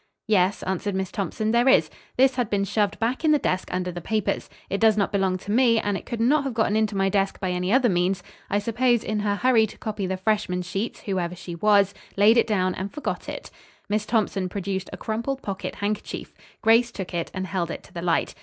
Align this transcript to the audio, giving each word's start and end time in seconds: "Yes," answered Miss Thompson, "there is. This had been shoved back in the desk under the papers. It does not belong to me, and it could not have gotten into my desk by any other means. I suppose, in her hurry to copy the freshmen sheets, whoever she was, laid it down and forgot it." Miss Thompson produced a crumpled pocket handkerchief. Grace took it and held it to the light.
"Yes," 0.25 0.63
answered 0.63 0.95
Miss 0.95 1.11
Thompson, 1.11 1.51
"there 1.51 1.69
is. 1.69 1.87
This 2.17 2.33
had 2.33 2.49
been 2.49 2.63
shoved 2.63 2.97
back 2.97 3.23
in 3.23 3.31
the 3.33 3.37
desk 3.37 3.69
under 3.71 3.91
the 3.91 4.01
papers. 4.01 4.49
It 4.67 4.81
does 4.81 4.97
not 4.97 5.11
belong 5.11 5.37
to 5.37 5.51
me, 5.51 5.79
and 5.79 5.95
it 5.95 6.07
could 6.07 6.19
not 6.19 6.43
have 6.43 6.55
gotten 6.55 6.75
into 6.75 6.97
my 6.97 7.07
desk 7.07 7.39
by 7.39 7.51
any 7.51 7.71
other 7.71 7.87
means. 7.87 8.23
I 8.49 8.57
suppose, 8.57 9.03
in 9.03 9.19
her 9.19 9.35
hurry 9.35 9.67
to 9.67 9.77
copy 9.77 10.07
the 10.07 10.17
freshmen 10.17 10.63
sheets, 10.63 11.01
whoever 11.01 11.35
she 11.35 11.53
was, 11.53 11.93
laid 12.17 12.37
it 12.37 12.47
down 12.47 12.73
and 12.73 12.91
forgot 12.91 13.29
it." 13.29 13.51
Miss 13.89 14.07
Thompson 14.07 14.49
produced 14.49 14.89
a 14.91 14.97
crumpled 14.97 15.43
pocket 15.43 15.75
handkerchief. 15.75 16.33
Grace 16.63 16.91
took 16.91 17.13
it 17.13 17.29
and 17.31 17.45
held 17.45 17.69
it 17.69 17.83
to 17.83 17.93
the 17.93 18.01
light. 18.01 18.33